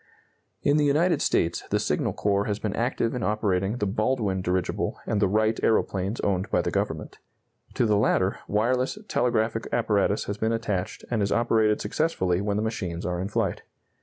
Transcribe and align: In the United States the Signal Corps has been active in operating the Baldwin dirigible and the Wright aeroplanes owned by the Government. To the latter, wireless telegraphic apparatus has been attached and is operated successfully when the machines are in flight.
In 0.63 0.77
the 0.77 0.83
United 0.85 1.21
States 1.21 1.61
the 1.69 1.77
Signal 1.79 2.11
Corps 2.13 2.45
has 2.45 2.57
been 2.57 2.75
active 2.75 3.13
in 3.13 3.21
operating 3.21 3.77
the 3.77 3.85
Baldwin 3.85 4.41
dirigible 4.41 4.97
and 5.05 5.21
the 5.21 5.27
Wright 5.27 5.59
aeroplanes 5.63 6.19
owned 6.21 6.49
by 6.49 6.63
the 6.63 6.71
Government. 6.71 7.19
To 7.75 7.85
the 7.85 7.97
latter, 7.97 8.39
wireless 8.47 8.97
telegraphic 9.07 9.67
apparatus 9.71 10.23
has 10.23 10.39
been 10.39 10.53
attached 10.53 11.05
and 11.11 11.21
is 11.21 11.31
operated 11.31 11.81
successfully 11.81 12.41
when 12.41 12.57
the 12.57 12.63
machines 12.63 13.05
are 13.05 13.21
in 13.21 13.27
flight. 13.27 13.61